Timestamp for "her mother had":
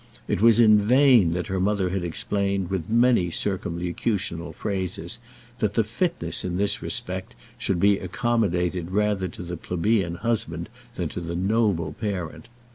1.45-2.03